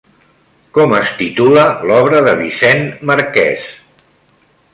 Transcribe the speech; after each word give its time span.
Com 0.77 0.95
es 0.99 1.11
titula 1.19 1.65
l'obra 1.91 2.23
de 2.29 2.33
Vicent 2.41 2.83
Marqués? 3.13 3.71